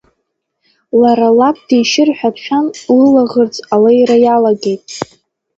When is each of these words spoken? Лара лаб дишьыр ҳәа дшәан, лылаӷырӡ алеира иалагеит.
Лара 1.01 1.29
лаб 1.37 1.57
дишьыр 1.67 2.09
ҳәа 2.17 2.29
дшәан, 2.35 2.65
лылаӷырӡ 2.97 3.55
алеира 3.73 4.17
иалагеит. 4.23 4.83